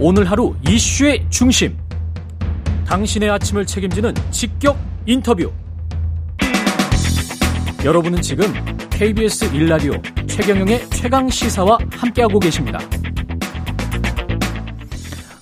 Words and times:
오늘 0.00 0.30
하루 0.30 0.54
이슈의 0.68 1.26
중심. 1.28 1.76
당신의 2.86 3.30
아침을 3.30 3.66
책임지는 3.66 4.14
직격 4.30 4.78
인터뷰. 5.06 5.50
여러분은 7.84 8.22
지금 8.22 8.46
KBS 8.90 9.46
일라디오 9.46 9.94
최경영의 10.28 10.88
최강 10.90 11.28
시사와 11.28 11.78
함께하고 11.90 12.38
계십니다. 12.38 12.78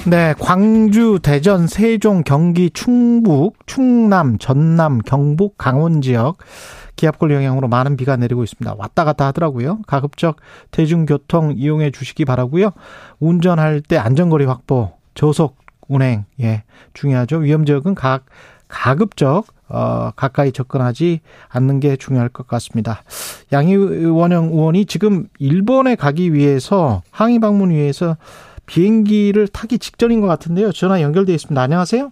네, 0.06 0.34
광주, 0.38 1.18
대전, 1.22 1.66
세종, 1.66 2.22
경기, 2.22 2.70
충북, 2.70 3.58
충남, 3.66 4.38
전남, 4.38 5.00
경북, 5.00 5.58
강원 5.58 6.00
지역 6.00 6.38
기압골 6.96 7.30
영향으로 7.30 7.68
많은 7.68 7.96
비가 7.96 8.16
내리고 8.16 8.42
있습니다. 8.42 8.74
왔다 8.78 9.04
갔다 9.04 9.26
하더라고요. 9.26 9.80
가급적 9.86 10.36
대중교통 10.70 11.54
이용해 11.56 11.90
주시기 11.90 12.24
바라고요. 12.24 12.70
운전할 13.20 13.82
때 13.82 13.96
안전거리 13.98 14.46
확보, 14.46 14.92
저속 15.14 15.56
운행 15.88 16.24
예 16.40 16.64
중요하죠. 16.94 17.38
위험 17.38 17.64
지역은 17.64 17.94
각 17.94 18.24
가급적 18.68 19.44
어 19.68 20.10
가까이 20.16 20.52
접근하지 20.52 21.20
않는 21.48 21.80
게 21.80 21.96
중요할 21.96 22.28
것 22.28 22.46
같습니다. 22.46 23.02
양희원영 23.52 24.46
의원이 24.46 24.86
지금 24.86 25.26
일본에 25.38 25.94
가기 25.96 26.32
위해서 26.32 27.02
항의 27.10 27.38
방문 27.40 27.70
위해서 27.70 28.16
비행기를 28.66 29.48
타기 29.48 29.78
직전인 29.78 30.20
것 30.20 30.26
같은데요. 30.26 30.72
전화 30.72 31.00
연결돼 31.00 31.32
있습니다. 31.34 31.60
안녕하세요. 31.60 32.10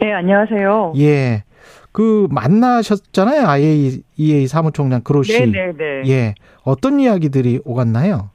네, 0.00 0.12
안녕하세요. 0.12 0.94
예. 0.98 1.44
그 1.92 2.26
만나셨잖아요. 2.30 3.46
IAEA 3.46 4.46
사무총장 4.48 5.02
그로시. 5.02 5.38
네네네. 5.38 6.08
예. 6.08 6.34
어떤 6.62 7.00
이야기들이 7.00 7.60
오갔나요? 7.64 8.30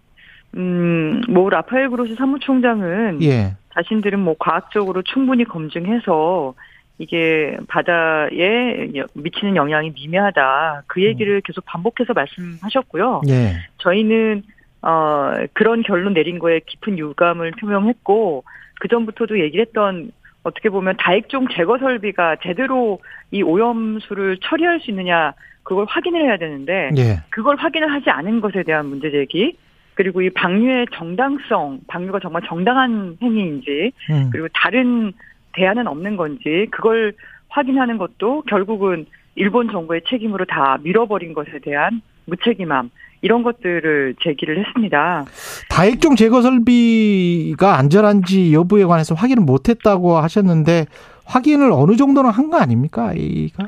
음, 0.56 1.22
뭐 1.30 1.50
라파엘 1.50 1.90
그로시 1.90 2.16
사무총장은 2.16 3.22
예. 3.24 3.56
자신들은 3.74 4.20
뭐 4.20 4.36
과학적으로 4.40 5.02
충분히 5.04 5.44
검증해서 5.44 6.54
이게 6.98 7.56
바다에 7.68 8.90
미치는 9.14 9.56
영향이 9.56 9.92
미미하다. 9.92 10.84
그 10.88 11.04
얘기를 11.04 11.42
계속 11.42 11.64
반복해서 11.66 12.14
말씀하셨고요. 12.14 13.22
예. 13.30 13.54
저희는 13.78 14.44
어 14.82 15.34
그런 15.54 15.84
결론 15.84 16.14
내린 16.14 16.40
거에 16.40 16.62
깊은 16.66 16.98
유감을 16.98 17.52
표명했고 17.60 18.44
그 18.80 18.88
전부터도 18.88 19.40
얘기를 19.40 19.66
했던 19.66 20.12
어떻게 20.50 20.70
보면 20.70 20.96
다액종 20.98 21.48
제거 21.50 21.78
설비가 21.78 22.36
제대로 22.44 23.00
이 23.32 23.42
오염수를 23.42 24.38
처리할 24.42 24.82
수 24.82 24.92
있느냐 24.92 25.34
그걸 25.64 25.86
확인을 25.88 26.22
해야 26.24 26.38
되는데 26.38 26.90
예. 26.98 27.22
그걸 27.30 27.56
확인을 27.58 27.92
하지 27.92 28.10
않은 28.10 28.42
것에 28.42 28.64
대한 28.64 28.88
문제 28.88 29.12
제기 29.12 29.56
그리고 29.94 30.22
이 30.22 30.30
방류의 30.30 30.88
정당성 30.94 31.82
방류가 31.88 32.20
정말 32.20 32.42
정당한 32.46 33.18
행위인지 33.22 33.92
음. 34.10 34.30
그리고 34.32 34.48
다른 34.54 35.14
대안은 35.54 35.88
없는 35.88 36.16
건지 36.16 36.68
그걸 36.72 37.14
확인하는 37.50 37.98
것도 37.98 38.44
결국은 38.44 39.06
일본 39.36 39.70
정부의 39.70 40.02
책임으로 40.08 40.46
다 40.46 40.78
밀어버린 40.82 41.34
것에 41.34 41.60
대한 41.60 42.02
무책임함 42.26 42.90
이런 43.22 43.44
것들을 43.44 44.16
제기를 44.22 44.60
했습니다. 44.66 45.26
다액종 45.70 46.16
제거 46.16 46.42
설비가 46.42 47.78
안전한지 47.78 48.54
여부에 48.54 48.86
관해서 48.86 49.16
확인을 49.16 49.44
못했다고 49.44 50.18
하셨는데 50.18 50.86
확인을 51.26 51.72
어느 51.72 51.96
정도는 51.96 52.30
한 52.32 52.50
거 52.50 52.58
아닙니까? 52.58 53.14
이가 53.16 53.68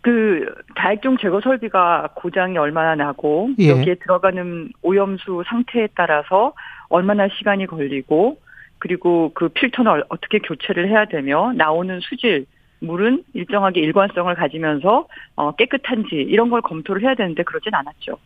그 0.00 0.46
다액종 0.74 1.18
제거 1.18 1.40
설비가 1.40 2.08
고장이 2.14 2.56
얼마나 2.58 2.94
나고 2.94 3.50
예. 3.58 3.68
여기에 3.70 3.96
들어가는 3.96 4.70
오염수 4.82 5.44
상태에 5.46 5.88
따라서 5.94 6.54
얼마나 6.88 7.28
시간이 7.28 7.66
걸리고 7.66 8.38
그리고 8.78 9.32
그 9.34 9.48
필터는 9.48 10.02
어떻게 10.08 10.38
교체를 10.38 10.88
해야 10.88 11.04
되며 11.04 11.52
나오는 11.54 12.00
수질 12.00 12.46
물은 12.80 13.24
일정하게 13.34 13.80
일관성을 13.80 14.32
가지면서 14.36 15.06
어, 15.34 15.52
깨끗한지 15.56 16.14
이런 16.14 16.48
걸 16.48 16.62
검토를 16.62 17.02
해야 17.02 17.14
되는데 17.14 17.42
그러진 17.42 17.74
않았죠. 17.74 18.16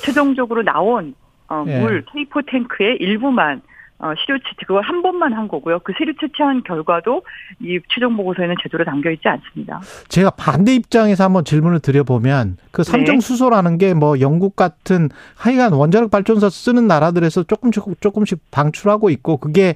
최종적으로 0.00 0.62
나온 0.62 1.14
어, 1.48 1.64
예. 1.66 1.80
물 1.80 2.04
K4 2.04 2.46
탱크의 2.50 2.96
일부만 3.00 3.62
어, 3.98 4.14
시료 4.18 4.36
채취 4.38 4.64
그걸 4.66 4.82
한 4.82 5.00
번만 5.00 5.32
한 5.32 5.46
거고요. 5.46 5.78
그 5.84 5.92
시료 5.96 6.12
채취한 6.20 6.64
결과도 6.64 7.22
이 7.60 7.78
최종 7.88 8.16
보고서에는 8.16 8.56
제대로 8.60 8.84
담겨 8.84 9.10
있지 9.12 9.28
않습니다. 9.28 9.80
제가 10.08 10.30
반대 10.30 10.74
입장에서 10.74 11.22
한번 11.22 11.44
질문을 11.44 11.78
드려보면 11.78 12.56
그 12.72 12.82
삼중 12.82 13.20
수소라는 13.20 13.78
게 13.78 13.94
뭐 13.94 14.18
영국 14.18 14.56
같은 14.56 15.08
하여간 15.36 15.74
원자력 15.74 16.10
발전소 16.10 16.50
쓰는 16.50 16.88
나라들에서 16.88 17.44
조금씩 17.44 17.84
조금씩 18.00 18.40
방출하고 18.50 19.08
있고 19.10 19.36
그게 19.36 19.74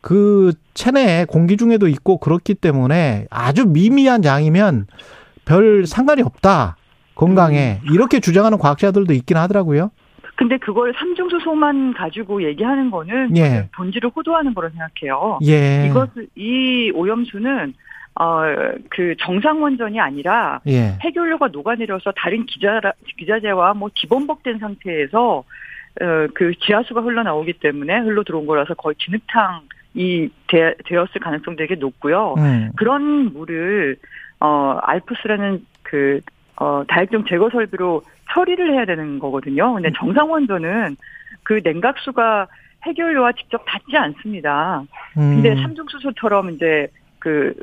그 0.00 0.52
체내에 0.74 1.26
공기 1.26 1.56
중에도 1.56 1.86
있고 1.86 2.18
그렇기 2.18 2.54
때문에 2.54 3.26
아주 3.30 3.66
미미한 3.66 4.24
양이면 4.24 4.88
별 5.44 5.86
상관이 5.86 6.22
없다 6.22 6.76
건강에 7.20 7.80
이렇게 7.92 8.18
주장하는 8.18 8.56
과학자들도 8.58 9.12
있긴 9.12 9.36
하더라고요. 9.36 9.90
근데 10.36 10.56
그걸 10.56 10.94
삼중수소만 10.98 11.92
가지고 11.92 12.42
얘기하는 12.42 12.90
거는 12.90 13.36
예. 13.36 13.68
본질을 13.76 14.10
호도하는 14.16 14.54
거로 14.54 14.70
생각해요. 14.70 15.38
예. 15.44 15.86
이것을 15.86 16.28
이 16.34 16.90
오염수는 16.94 17.74
어그 18.14 19.16
정상 19.20 19.62
원전이 19.62 20.00
아니라 20.00 20.60
예. 20.66 20.96
해결료가 21.02 21.48
녹아내려서 21.48 22.12
다른 22.16 22.46
기자 22.46 22.80
기자재와 23.18 23.74
뭐 23.74 23.90
기본복된 23.94 24.58
상태에서 24.60 25.44
어그 26.00 26.54
지하수가 26.64 27.02
흘러나오기 27.02 27.54
때문에 27.54 27.98
흘러 27.98 28.24
들어온 28.24 28.46
거라서 28.46 28.72
거의 28.72 28.94
진흙탕 28.96 29.60
이 29.92 30.30
되, 30.48 30.74
되었을 30.86 31.20
가능성 31.20 31.56
되게 31.56 31.74
높고요. 31.74 32.34
음. 32.38 32.70
그런 32.76 33.32
물을 33.34 33.96
어 34.40 34.78
알프스라는 34.82 35.66
그 35.82 36.20
어, 36.60 36.84
다액종 36.86 37.24
제거 37.26 37.48
설비로 37.50 38.02
처리를 38.32 38.74
해야 38.74 38.84
되는 38.84 39.18
거거든요. 39.18 39.72
근데 39.74 39.90
정상 39.96 40.30
원전은 40.30 40.96
그 41.42 41.60
냉각수가 41.64 42.46
해결료와 42.86 43.32
직접 43.32 43.64
닿지 43.66 43.96
않습니다. 43.96 44.84
근데 45.14 45.52
음. 45.52 45.62
삼중수소처럼 45.62 46.50
이제 46.50 46.88
그 47.18 47.54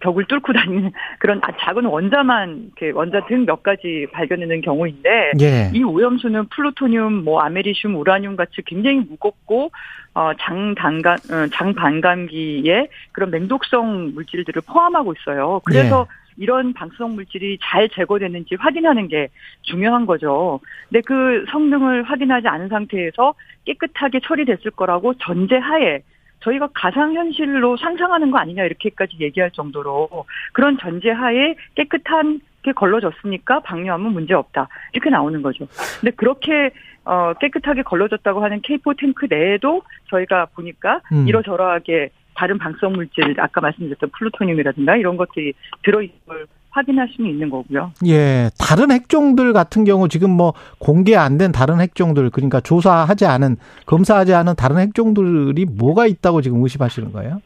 벽을 0.00 0.24
뚫고 0.26 0.52
다니는 0.54 0.90
그런 1.18 1.38
아- 1.44 1.52
작은 1.60 1.84
원자만 1.84 2.70
이렇게 2.78 2.90
원자 2.96 3.24
등 3.26 3.44
몇 3.44 3.62
가지 3.62 4.06
발견되는 4.12 4.62
경우인데 4.62 5.32
예. 5.40 5.70
이 5.74 5.82
오염수는 5.82 6.46
플루토늄, 6.48 7.24
뭐 7.24 7.40
아메리슘, 7.42 7.94
우라늄 7.94 8.36
같이 8.36 8.62
굉장히 8.66 9.00
무겁고 9.00 9.70
어 10.14 10.32
장단감 10.40 11.14
어, 11.30 11.46
장반감기의 11.52 12.88
그런 13.12 13.30
맹독성 13.30 14.12
물질들을 14.14 14.62
포함하고 14.66 15.12
있어요. 15.14 15.60
그래서 15.64 16.06
이런 16.36 16.72
방사성 16.72 17.14
물질이 17.14 17.58
잘 17.62 17.88
제거되는지 17.88 18.56
확인하는 18.58 19.08
게 19.08 19.28
중요한 19.62 20.06
거죠. 20.06 20.60
근데 20.88 21.00
그 21.00 21.44
성능을 21.50 22.02
확인하지 22.04 22.48
않은 22.48 22.68
상태에서 22.68 23.34
깨끗하게 23.64 24.20
처리됐을 24.20 24.72
거라고 24.72 25.14
전제하에 25.14 26.02
저희가 26.40 26.68
가상현실로 26.74 27.76
상상하는 27.78 28.30
거 28.30 28.38
아니냐 28.38 28.64
이렇게까지 28.64 29.16
얘기할 29.20 29.50
정도로 29.52 30.08
그런 30.52 30.78
전제하에 30.78 31.56
깨끗한 31.74 32.40
게 32.62 32.72
걸러졌으니까 32.72 33.60
방류하면 33.60 34.12
문제 34.12 34.34
없다 34.34 34.68
이렇게 34.92 35.08
나오는 35.10 35.40
거죠. 35.40 35.66
근데 36.00 36.14
그렇게 36.14 36.70
어 37.04 37.32
깨끗하게 37.34 37.82
걸러졌다고 37.82 38.42
하는 38.42 38.60
K4 38.62 38.98
탱크 38.98 39.26
내에도 39.30 39.82
저희가 40.10 40.46
보니까 40.54 41.00
음. 41.12 41.26
이러저러하게 41.28 42.10
다른 42.36 42.58
방사성 42.58 42.92
물질 42.92 43.34
아까 43.40 43.60
말씀드렸던 43.60 44.10
플루토늄이라든가 44.16 44.96
이런 44.96 45.16
것들이 45.16 45.54
들어 45.82 46.02
있는 46.02 46.16
걸 46.26 46.46
확인할 46.70 47.08
수는 47.16 47.30
있는 47.30 47.48
거고요. 47.48 47.92
예, 48.06 48.50
다른 48.58 48.90
핵종들 48.90 49.54
같은 49.54 49.84
경우 49.84 50.08
지금 50.08 50.30
뭐 50.30 50.52
공개 50.78 51.16
안 51.16 51.38
된 51.38 51.50
다른 51.52 51.80
핵종들 51.80 52.28
그러니까 52.30 52.60
조사하지 52.60 53.24
않은 53.26 53.56
검사하지 53.86 54.34
않은 54.34 54.54
다른 54.56 54.78
핵종들이 54.78 55.64
뭐가 55.64 56.06
있다고 56.06 56.42
지금 56.42 56.62
의심하시는 56.62 57.12
거예요? 57.12 57.40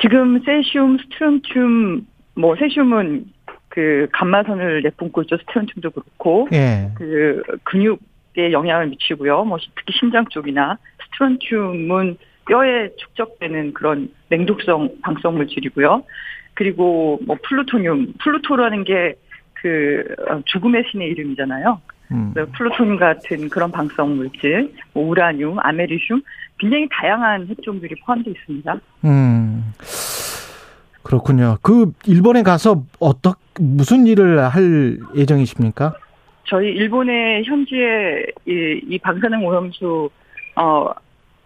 지금 0.00 0.40
세슘, 0.44 0.98
스트론튬, 0.98 2.06
뭐 2.36 2.54
세슘은 2.56 3.26
그 3.68 4.06
감마선을 4.12 4.82
내뿜고 4.82 5.22
있죠. 5.22 5.36
스트론튬도 5.38 5.90
그렇고 5.90 6.48
예. 6.52 6.90
그 6.94 7.42
근육에 7.64 8.52
영향을 8.52 8.86
미치고요. 8.88 9.44
뭐 9.44 9.58
특히 9.76 9.92
심장 9.98 10.24
쪽이나 10.30 10.78
스트론튬은 11.04 12.16
뼈에 12.48 12.90
축적되는 12.96 13.74
그런 13.74 14.10
맹독성 14.28 15.00
방사성 15.02 15.36
물질이고요. 15.36 16.02
그리고 16.54 17.20
뭐 17.26 17.36
플루토늄, 17.42 18.14
플루토라는 18.18 18.84
게 18.84 19.14
그 19.60 20.04
죽음의 20.46 20.84
신의 20.90 21.08
이름이잖아요. 21.08 21.80
음. 22.12 22.32
플루토늄 22.56 22.96
같은 22.96 23.48
그런 23.48 23.70
방사성 23.70 24.16
물질, 24.16 24.72
뭐 24.92 25.08
우라늄, 25.08 25.58
아메리슘 25.58 26.22
굉장히 26.58 26.88
다양한 26.90 27.46
핵종들이 27.48 27.94
포함되어 28.04 28.32
있습니다. 28.32 28.80
음. 29.04 29.72
그렇군요. 31.02 31.56
그 31.62 31.92
일본에 32.06 32.42
가서 32.42 32.84
어떻 33.00 33.38
무슨 33.58 34.06
일을 34.06 34.40
할 34.40 34.98
예정이십니까? 35.14 35.94
저희 36.44 36.68
일본의 36.68 37.44
현지에 37.44 38.26
이, 38.46 38.80
이 38.88 38.98
방사능 38.98 39.44
오염수 39.44 40.10
어 40.56 40.90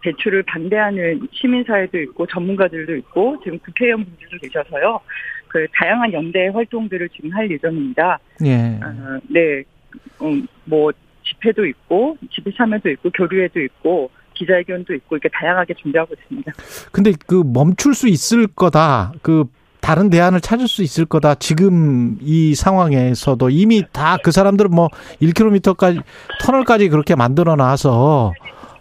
배출을 0.03 0.43
반대하는 0.43 1.27
시민사회도 1.31 1.97
있고 2.01 2.27
전문가들도 2.27 2.95
있고 2.97 3.37
지금 3.43 3.57
국회의원분들도 3.59 4.37
계셔서요. 4.41 4.99
그 5.47 5.65
다양한 5.75 6.11
연대 6.13 6.47
활동들을 6.47 7.09
지금 7.09 7.31
할 7.31 7.49
예정입니다. 7.49 8.19
예. 8.45 8.79
어, 8.83 9.19
네, 9.29 9.63
음, 10.21 10.47
뭐 10.65 10.91
집회도 11.25 11.65
있고 11.65 12.17
집회 12.31 12.51
참여도 12.55 12.89
있고 12.89 13.09
교류회도 13.11 13.61
있고 13.61 14.09
기자회견도 14.33 14.93
있고 14.95 15.15
이렇게 15.15 15.29
다양하게 15.29 15.75
준비하고 15.75 16.13
있습니다. 16.19 16.51
근데 16.91 17.13
그 17.27 17.43
멈출 17.45 17.93
수 17.93 18.07
있을 18.07 18.47
거다. 18.47 19.13
그 19.21 19.45
다른 19.79 20.09
대안을 20.09 20.41
찾을 20.41 20.67
수 20.67 20.81
있을 20.81 21.05
거다. 21.05 21.35
지금 21.35 22.17
이 22.21 22.55
상황에서도 22.55 23.49
이미 23.49 23.83
다 23.91 24.17
그 24.23 24.31
사람들은 24.31 24.71
뭐 24.71 24.87
1km까지 25.21 26.01
터널까지 26.41 26.89
그렇게 26.89 27.15
만들어 27.15 27.55
놔서 27.55 28.33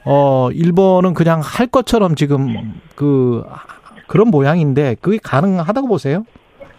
어 0.05 0.51
일본은 0.53 1.15
그냥 1.15 1.41
할 1.43 1.67
것처럼 1.67 2.15
지금 2.15 2.73
그 2.97 3.45
그런 4.09 4.29
모양인데 4.29 4.97
그게 5.01 5.19
가능하다고 5.23 5.89
보세요? 5.89 6.25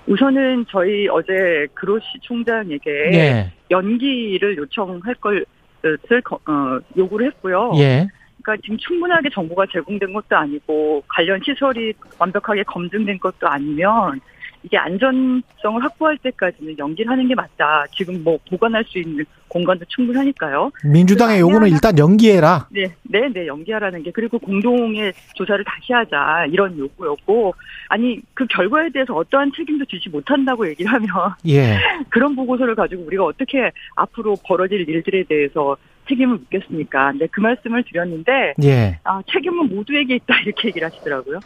우선은 0.08 0.66
저희 0.70 1.08
어제 1.08 1.66
그로시 1.74 2.06
총장에게 2.22 2.92
예. 3.14 3.54
연기를 3.72 4.58
요청할 4.58 5.16
것을 5.22 5.46
거- 6.26 6.36
어, 6.46 6.80
요구를 6.98 7.28
했고요. 7.28 7.72
예. 7.78 8.08
그러니까 8.42 8.62
지금 8.64 8.78
충분하게 8.78 9.30
정보가 9.34 9.68
제공된 9.72 10.12
것도 10.12 10.36
아니고 10.36 11.04
관련 11.08 11.40
시설이 11.46 11.94
완벽하게 12.20 12.64
검증된 12.64 13.18
것도 13.20 13.48
아니면 13.48 14.20
이게 14.64 14.78
안전성을 14.78 15.84
확보할 15.84 16.18
때까지는 16.18 16.78
연기를 16.78 17.12
하는 17.12 17.28
게 17.28 17.36
맞다. 17.36 17.86
지금 17.96 18.24
뭐 18.24 18.40
보관할 18.50 18.84
수 18.86 18.98
있는 18.98 19.26
공간도 19.50 19.86
충분하니까요. 19.86 20.72
민주당의 20.84 21.40
요구는 21.42 21.70
일단 21.70 21.98
연기해라. 21.98 22.68
네, 22.72 22.86
네, 23.04 23.30
네, 23.32 23.46
연기하라는 23.46 24.02
게 24.04 24.12
그리고 24.12 24.40
공동의 24.40 25.14
조사를 25.36 25.64
다시 25.64 25.94
하자 25.94 26.48
이런 26.50 26.78
요구였고 26.78 27.54
아니 27.90 28.20
그 28.34 28.48
결과에 28.48 28.90
대해서 28.90 29.14
어떠한 29.14 29.52
책임도 29.56 29.86
지지 29.86 30.10
못한다고 30.10 30.68
얘기를 30.68 30.92
하면 30.92 31.08
예. 31.48 31.78
그런 32.10 32.36
보고서를 32.36 32.76
가지고 32.76 33.04
우리가 33.04 33.26
어떻게 33.26 33.72
앞으로 33.96 34.36
벌어질 34.44 34.90
일들에 34.90 35.24
대해서 35.24 35.78
책임을 36.10 36.38
묻겠습니까? 36.38 37.12
근데 37.12 37.28
그 37.28 37.40
말씀을 37.40 37.84
드렸는데 37.84 38.54
예. 38.64 39.00
아 39.04 39.22
책임은 39.32 39.76
모두에게 39.76 40.16
있다 40.16 40.40
이렇게 40.42 40.70
얘기를 40.70 40.90
하시더라고요. 40.90 41.40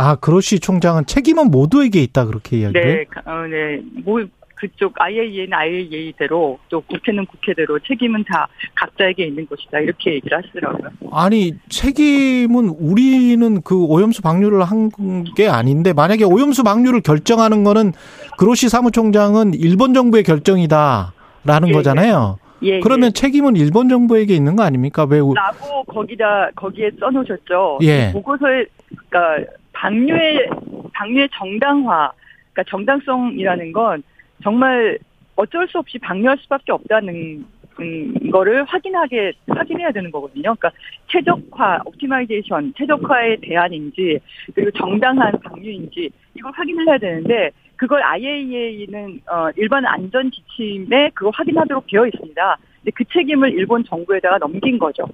아, 0.00 0.14
그로시 0.14 0.60
총장은 0.60 1.06
책임은 1.06 1.50
모두에게 1.50 2.00
있다 2.04 2.24
그렇게 2.26 2.58
이야기를. 2.58 2.82
네, 2.98 3.04
가- 3.10 3.20
어, 3.26 3.46
네, 3.48 3.80
뭐 4.04 4.20
그쪽 4.54 4.92
IAEA는 5.00 5.52
IAEA대로 5.52 6.58
또 6.68 6.80
국회는 6.82 7.26
국회대로 7.26 7.80
책임은 7.80 8.24
다 8.24 8.46
각자에게 8.76 9.26
있는 9.26 9.46
것이다 9.48 9.80
이렇게 9.80 10.14
얘기를 10.14 10.38
하시더라고요. 10.38 10.88
아니 11.12 11.54
책임은 11.68 12.68
우리는 12.78 13.60
그 13.62 13.84
오염수 13.84 14.22
방류를 14.22 14.62
한 14.62 14.90
게 15.36 15.48
아닌데 15.48 15.92
만약에 15.92 16.24
오염수 16.24 16.62
방류를 16.64 17.00
결정하는 17.02 17.62
거는 17.64 17.92
그로시 18.36 18.68
사무총장은 18.68 19.54
일본 19.54 19.94
정부의 19.94 20.22
결정이다라는 20.24 21.68
예, 21.68 21.72
거잖아요. 21.72 22.38
예, 22.62 22.80
그러면 22.80 23.12
책임은 23.12 23.54
일본 23.56 23.88
정부에게 23.88 24.34
있는 24.34 24.56
거 24.56 24.62
아닙니까? 24.64 25.06
왜 25.08 25.18
우- 25.20 25.34
라고 25.34 25.84
거기다 25.84 26.50
거기에 26.56 26.90
써놓으셨죠. 26.98 27.78
예. 27.82 28.10
보고서에 28.12 28.64
그러니까 29.08 29.52
방류의 29.78 30.48
방류의 30.92 31.28
정당화, 31.32 32.10
그러니까 32.52 32.70
정당성이라는 32.70 33.72
건 33.72 34.02
정말 34.42 34.98
어쩔 35.36 35.68
수 35.68 35.78
없이 35.78 35.98
방류할 35.98 36.36
수밖에 36.38 36.72
없다는 36.72 37.46
음, 37.80 38.14
거를 38.32 38.64
확인하게 38.64 39.34
확인해야 39.46 39.92
되는 39.92 40.10
거거든요. 40.10 40.56
그러니까 40.56 40.72
최적화, 41.06 41.82
optimization, 41.84 42.74
최적화의 42.76 43.36
대안인지 43.42 44.18
그리고 44.52 44.72
정당한 44.72 45.32
방류인지 45.44 46.10
이걸 46.34 46.50
확인을 46.56 46.88
해야 46.88 46.98
되는데 46.98 47.50
그걸 47.76 48.02
IAEA는 48.02 49.20
어, 49.30 49.48
일반 49.56 49.86
안전 49.86 50.28
지침에 50.32 51.10
그거 51.14 51.30
확인하도록 51.32 51.86
되어 51.86 52.04
있습니다. 52.06 52.58
근데 52.80 52.90
그 52.96 53.04
책임을 53.12 53.52
일본 53.52 53.84
정부에다가 53.84 54.38
넘긴 54.38 54.76
거죠. 54.76 55.04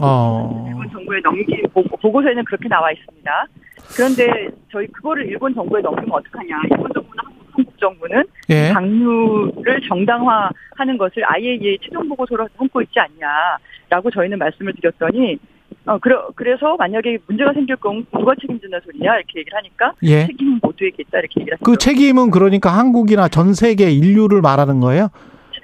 어 0.00 0.66
일본 0.68 0.90
정부에 0.90 1.20
넘긴 1.20 1.62
보- 1.72 1.82
보고서에는 1.82 2.44
그렇게 2.44 2.68
나와 2.68 2.92
있습니다. 2.92 3.46
그런데 3.96 4.48
저희 4.70 4.86
그거를 4.88 5.26
일본 5.26 5.54
정부에 5.54 5.80
넘기면 5.80 6.10
어떡하냐? 6.12 6.62
일본 6.70 6.90
정부는 6.92 7.24
한국, 7.52 7.78
정부는 7.80 8.24
예. 8.50 8.72
방류를 8.72 9.80
정당화하는 9.88 10.98
것을 10.98 11.22
IAEA 11.24 11.78
최종 11.82 12.08
보고서로 12.08 12.48
담고 12.56 12.82
있지 12.82 12.94
않냐라고 12.98 14.10
저희는 14.10 14.38
말씀을 14.38 14.72
드렸더니 14.74 15.38
어 15.84 15.98
그러, 15.98 16.28
그래서 16.36 16.76
만약에 16.76 17.18
문제가 17.26 17.52
생길 17.52 17.76
경우 17.76 18.02
누가 18.12 18.34
책임진다 18.40 18.80
소리냐 18.84 19.16
이렇게 19.16 19.40
얘기를 19.40 19.56
하니까 19.58 19.92
예. 20.04 20.26
책임은 20.26 20.60
모두에게 20.62 21.02
있다 21.02 21.18
이렇게 21.18 21.40
얘기를 21.40 21.58
그 21.62 21.72
하시더라고요. 21.72 21.76
책임은 21.76 22.30
그러니까 22.30 22.70
한국이나 22.70 23.28
전 23.28 23.52
세계 23.52 23.90
인류를 23.90 24.40
말하는 24.42 24.80
거예요? 24.80 25.08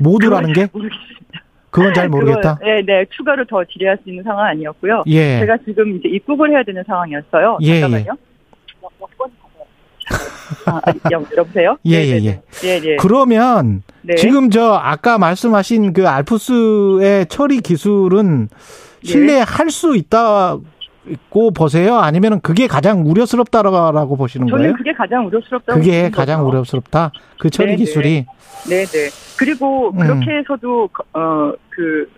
모두라는 0.01 0.53
게 0.53 0.69
모르겠습니다. 0.73 1.19
그건 1.79 1.95
잘 1.95 2.09
모르겠다. 2.09 2.59
네, 2.63 2.83
네 2.83 3.05
추가로 3.11 3.45
더 3.47 3.65
질의할 3.65 3.99
수 4.03 4.11
있는 4.11 4.23
상황 4.25 4.47
아니었고요. 4.47 5.05
예. 5.07 5.39
제가 5.41 5.59
지금 5.65 5.97
이제 5.97 6.09
입국을 6.09 6.51
해야 6.51 6.63
되는 6.63 6.83
상황이었어요. 6.87 7.59
예, 7.63 7.81
잠깐만요. 7.81 8.17
여권 8.83 9.31
아, 10.67 10.81
아, 10.85 10.93
여- 11.13 11.25
여보세요? 11.37 11.77
예, 11.85 11.99
네, 11.99 12.09
예, 12.09 12.21
네, 12.21 12.27
예. 12.27 12.41
네, 12.63 12.81
네. 12.81 12.97
그러면 12.97 13.83
네. 14.03 14.15
지금 14.17 14.51
저 14.51 14.73
아까 14.73 15.19
말씀하신 15.19 15.93
그 15.93 16.09
알프스의 16.09 17.27
처리 17.27 17.61
기술은 17.61 18.49
실내에 19.03 19.41
할수 19.41 19.97
있다 19.97 20.59
고 21.29 21.51
보세요? 21.51 21.97
아니면은 21.97 22.41
그게 22.41 22.67
가장 22.67 23.07
우려스럽다라고 23.07 24.17
보시는 24.17 24.47
저는 24.47 24.63
거예요? 24.63 24.77
그게 24.77 24.93
가장 24.93 25.27
우려스럽다고 25.27 25.79
그게 25.79 26.11
가장 26.11 26.41
거죠. 26.43 26.49
우려스럽다. 26.49 27.13
그 27.39 27.51
처리 27.51 27.69
네, 27.69 27.73
네. 27.73 27.77
기술이 27.79 28.27
네, 28.69 28.85
네. 28.85 29.09
그리고 29.39 29.91
음. 29.91 29.99
그렇게 29.99 30.39
해서도 30.39 30.89
어그 31.13 32.11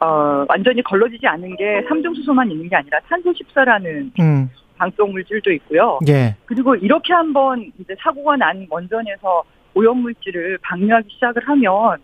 어, 0.00 0.44
완전히 0.48 0.82
걸러지지 0.82 1.26
않은 1.26 1.56
게 1.56 1.84
삼중수소만 1.88 2.50
있는 2.50 2.68
게 2.68 2.76
아니라 2.76 2.98
탄소 3.08 3.32
14라는 3.32 4.10
음, 4.20 4.50
방독 4.76 5.10
물질도 5.10 5.52
있고요. 5.52 5.98
예. 6.08 6.36
그리고 6.44 6.74
이렇게 6.74 7.12
한번 7.14 7.72
이제 7.80 7.94
사고가 8.00 8.36
난 8.36 8.66
원전에서 8.68 9.42
오염 9.74 9.98
물질을 9.98 10.58
방류하기 10.62 11.08
시작을 11.10 11.48
하면 11.48 11.98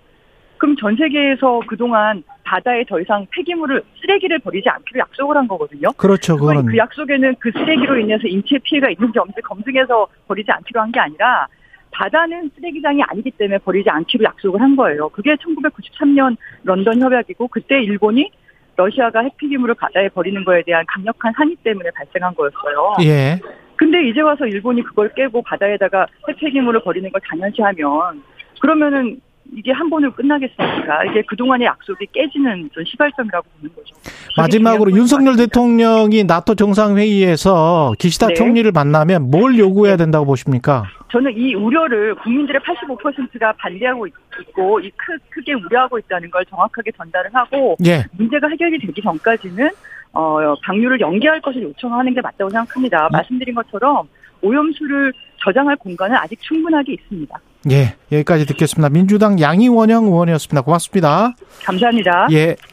그럼 0.59 0.77
전 0.77 0.97
세계에서 0.97 1.63
그동안 1.67 2.23
바다에 2.53 2.85
더 2.85 3.01
이상 3.01 3.27
폐기물을 3.31 3.83
쓰레기를 3.99 4.39
버리지 4.41 4.69
않기로 4.69 5.01
약속을 5.01 5.35
한 5.39 5.49
거거든요. 5.49 5.89
그렇죠. 5.97 6.37
그건 6.37 6.67
그 6.67 6.77
약속에는 6.77 7.37
그 7.39 7.51
쓰레기로 7.51 7.97
인해서 7.99 8.29
인체 8.29 8.59
피해가 8.59 8.91
있는지 8.91 9.19
없는지 9.19 9.41
검증해서 9.41 10.07
버리지 10.29 10.51
않기로 10.51 10.81
한 10.81 10.93
게 10.93 11.01
아니라 11.01 11.47
바다는 11.91 12.51
쓰레기장이 12.55 13.03
아니기 13.05 13.31
때문에 13.31 13.57
버리지 13.59 13.89
않기로 13.89 14.25
약속을 14.25 14.61
한 14.61 14.77
거예요. 14.77 15.09
그게 15.09 15.35
1993년 15.37 16.37
런던 16.65 17.01
협약이고 17.01 17.49
그때 17.49 17.83
일본이 17.83 18.31
러시아가 18.77 19.21
핵폐기물을 19.21 19.75
바다에 19.75 20.11
버리는 20.11 20.45
거에 20.45 20.63
대한 20.63 20.85
강력한 20.87 21.33
항의 21.35 21.57
때문에 21.65 21.89
발생한 21.95 22.35
거였어요. 22.35 22.97
예. 23.05 23.41
근데 23.77 24.07
이제 24.07 24.21
와서 24.21 24.47
일본이 24.47 24.83
그걸 24.83 25.11
깨고 25.15 25.41
바다에다가 25.43 26.07
핵폐기물을 26.29 26.83
버리는 26.83 27.11
걸 27.11 27.21
당연시하면 27.31 28.23
그러면은 28.61 29.21
이게 29.55 29.71
한 29.73 29.89
번으로 29.91 30.11
끝나겠습니까? 30.13 31.05
이게 31.05 31.23
그동안의 31.23 31.67
약속이 31.67 32.07
깨지는 32.13 32.71
좀 32.73 32.85
시발점이라고 32.85 33.47
보는 33.61 33.75
거죠. 33.75 33.95
마지막으로 34.37 34.91
윤석열. 34.93 35.37
대통령이 35.37 36.25
나토 36.25 36.55
정상회의에서 36.55 37.93
기시다 37.99 38.29
네. 38.29 38.35
총리를 38.35 38.71
만나면 38.73 39.31
뭘 39.31 39.59
요구해야 39.59 39.97
된다고 39.97 40.25
보십니까? 40.27 40.85
저는 41.11 41.33
이 41.37 41.55
우려를 41.55 42.15
국민들의 42.17 42.61
85%가 42.63 43.53
반대하고 43.59 44.07
있- 44.07 44.15
있고 44.49 44.81
이 44.81 44.91
크, 44.97 45.17
크게 45.31 45.53
우려하고 45.55 45.99
있다는 45.99 46.31
걸 46.31 46.45
정확하게 46.47 46.91
전달을 46.97 47.31
하고 47.35 47.77
예. 47.85 48.05
문제가 48.13 48.49
해결이 48.49 48.79
되기 48.79 49.03
전까지는 49.03 49.69
어, 50.15 50.55
방류를 50.65 51.01
연기할 51.01 51.41
것을 51.41 51.63
요청하는 51.63 52.15
게 52.15 52.21
맞다고 52.21 52.49
생각합니다. 52.51 53.09
말씀드린 53.13 53.55
것처럼 53.55 54.07
오염수를 54.43 55.13
저장할 55.45 55.77
공간은 55.77 56.17
아직 56.17 56.41
충분하게 56.43 56.95
있습니다. 56.95 57.39
예. 57.71 57.95
여기까지 58.11 58.47
듣겠습니다. 58.47 58.89
민주당 58.89 59.41
양이원영 59.41 60.05
의원이었습니다. 60.05 60.63
고맙습니다. 60.63 61.35
감사합니다. 61.65 62.29
예. 62.33 62.57